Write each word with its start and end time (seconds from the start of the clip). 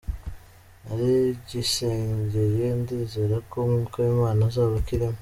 Naragisengeye, 0.83 2.65
ndizera 2.79 3.37
ko 3.49 3.55
umwuka 3.65 3.97
w’Imana 4.05 4.41
azaba 4.49 4.75
akirimo. 4.81 5.17